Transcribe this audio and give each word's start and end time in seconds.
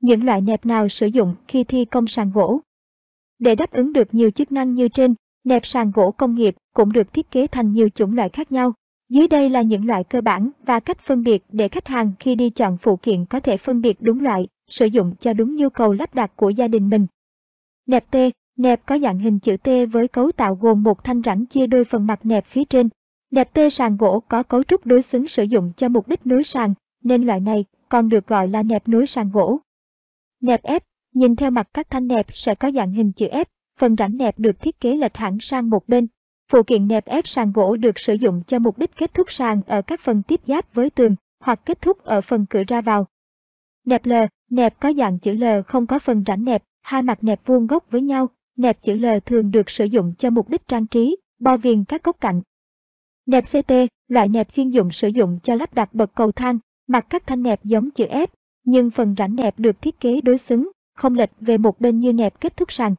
Những 0.00 0.24
loại 0.24 0.40
nẹp 0.40 0.66
nào 0.66 0.88
sử 0.88 1.06
dụng 1.06 1.34
khi 1.48 1.64
thi 1.64 1.84
công 1.84 2.06
sàn 2.06 2.30
gỗ? 2.34 2.60
Để 3.38 3.54
đáp 3.54 3.72
ứng 3.72 3.92
được 3.92 4.14
nhiều 4.14 4.30
chức 4.30 4.52
năng 4.52 4.74
như 4.74 4.88
trên, 4.88 5.14
nẹp 5.44 5.66
sàn 5.66 5.90
gỗ 5.90 6.10
công 6.10 6.34
nghiệp 6.34 6.56
cũng 6.74 6.92
được 6.92 7.12
thiết 7.12 7.30
kế 7.30 7.46
thành 7.46 7.72
nhiều 7.72 7.88
chủng 7.88 8.16
loại 8.16 8.28
khác 8.28 8.52
nhau. 8.52 8.72
Dưới 9.08 9.28
đây 9.28 9.50
là 9.50 9.62
những 9.62 9.86
loại 9.86 10.04
cơ 10.04 10.20
bản 10.20 10.50
và 10.66 10.80
cách 10.80 11.00
phân 11.00 11.22
biệt 11.22 11.44
để 11.48 11.68
khách 11.68 11.86
hàng 11.86 12.12
khi 12.20 12.34
đi 12.34 12.50
chọn 12.50 12.76
phụ 12.78 12.96
kiện 12.96 13.24
có 13.24 13.40
thể 13.40 13.56
phân 13.56 13.80
biệt 13.80 13.96
đúng 14.00 14.20
loại, 14.20 14.48
sử 14.66 14.86
dụng 14.86 15.14
cho 15.16 15.32
đúng 15.32 15.56
nhu 15.56 15.68
cầu 15.68 15.92
lắp 15.92 16.14
đặt 16.14 16.36
của 16.36 16.50
gia 16.50 16.68
đình 16.68 16.88
mình. 16.88 17.06
Nẹp 17.86 18.10
T, 18.10 18.16
nẹp 18.56 18.86
có 18.86 18.98
dạng 18.98 19.18
hình 19.18 19.38
chữ 19.38 19.56
T 19.56 19.68
với 19.92 20.08
cấu 20.08 20.32
tạo 20.32 20.54
gồm 20.54 20.82
một 20.82 21.04
thanh 21.04 21.22
rãnh 21.22 21.46
chia 21.46 21.66
đôi 21.66 21.84
phần 21.84 22.06
mặt 22.06 22.26
nẹp 22.26 22.46
phía 22.46 22.64
trên. 22.64 22.88
Nẹp 23.30 23.54
T 23.54 23.58
sàn 23.70 23.96
gỗ 23.96 24.20
có 24.28 24.42
cấu 24.42 24.64
trúc 24.64 24.86
đối 24.86 25.02
xứng 25.02 25.28
sử 25.28 25.42
dụng 25.42 25.72
cho 25.76 25.88
mục 25.88 26.08
đích 26.08 26.26
nối 26.26 26.44
sàn, 26.44 26.74
nên 27.04 27.22
loại 27.22 27.40
này 27.40 27.64
còn 27.88 28.08
được 28.08 28.26
gọi 28.26 28.48
là 28.48 28.62
nẹp 28.62 28.88
nối 28.88 29.06
sàn 29.06 29.30
gỗ. 29.32 29.58
Nẹp 30.40 30.62
ép, 30.62 30.84
nhìn 31.14 31.36
theo 31.36 31.50
mặt 31.50 31.68
các 31.74 31.90
thanh 31.90 32.08
nẹp 32.08 32.26
sẽ 32.32 32.54
có 32.54 32.70
dạng 32.70 32.92
hình 32.92 33.12
chữ 33.12 33.28
F, 33.28 33.44
phần 33.78 33.96
rãnh 33.96 34.16
nẹp 34.16 34.38
được 34.38 34.60
thiết 34.60 34.80
kế 34.80 34.96
lệch 34.96 35.16
hẳn 35.16 35.38
sang 35.40 35.70
một 35.70 35.88
bên. 35.88 36.06
Phụ 36.52 36.62
kiện 36.62 36.88
nẹp 36.88 37.04
ép 37.04 37.26
sàn 37.26 37.52
gỗ 37.52 37.76
được 37.76 37.98
sử 37.98 38.14
dụng 38.14 38.42
cho 38.46 38.58
mục 38.58 38.78
đích 38.78 38.96
kết 38.96 39.14
thúc 39.14 39.32
sàn 39.32 39.62
ở 39.66 39.82
các 39.82 40.00
phần 40.00 40.22
tiếp 40.22 40.40
giáp 40.46 40.74
với 40.74 40.90
tường 40.90 41.16
hoặc 41.40 41.60
kết 41.64 41.80
thúc 41.80 42.04
ở 42.04 42.20
phần 42.20 42.46
cửa 42.50 42.62
ra 42.68 42.80
vào. 42.80 43.06
Nẹp 43.84 44.06
L, 44.06 44.12
nẹp 44.50 44.80
có 44.80 44.92
dạng 44.92 45.18
chữ 45.18 45.32
L 45.32 45.44
không 45.66 45.86
có 45.86 45.98
phần 45.98 46.24
rãnh 46.26 46.44
nẹp, 46.44 46.62
hai 46.82 47.02
mặt 47.02 47.24
nẹp 47.24 47.46
vuông 47.46 47.66
góc 47.66 47.84
với 47.90 48.02
nhau. 48.02 48.28
Nẹp 48.56 48.82
chữ 48.82 48.94
L 48.94 49.06
thường 49.26 49.50
được 49.50 49.70
sử 49.70 49.84
dụng 49.84 50.14
cho 50.18 50.30
mục 50.30 50.48
đích 50.48 50.68
trang 50.68 50.86
trí, 50.86 51.16
bo 51.38 51.56
viền 51.56 51.84
các 51.84 52.04
góc 52.04 52.16
cạnh. 52.20 52.42
Nẹp 53.26 53.44
CT, 53.52 53.72
loại 54.08 54.28
nẹp 54.28 54.54
chuyên 54.54 54.70
dụng 54.70 54.90
sử 54.90 55.08
dụng 55.08 55.38
cho 55.42 55.54
lắp 55.54 55.74
đặt 55.74 55.94
bậc 55.94 56.14
cầu 56.14 56.32
thang, 56.32 56.58
mặt 56.86 57.06
các 57.10 57.26
thanh 57.26 57.42
nẹp 57.42 57.64
giống 57.64 57.90
chữ 57.90 58.06
F, 58.06 58.26
nhưng 58.70 58.90
phần 58.90 59.14
rãnh 59.18 59.36
nẹp 59.36 59.58
được 59.58 59.82
thiết 59.82 60.00
kế 60.00 60.20
đối 60.20 60.38
xứng, 60.38 60.70
không 60.94 61.14
lệch 61.14 61.30
về 61.40 61.58
một 61.58 61.80
bên 61.80 61.98
như 61.98 62.12
nẹp 62.12 62.40
kết 62.40 62.56
thúc 62.56 62.72
sàn. 62.72 62.94